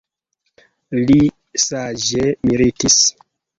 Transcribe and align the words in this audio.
Li 0.99 1.19
saĝe 1.65 2.35
militis. 2.53 3.01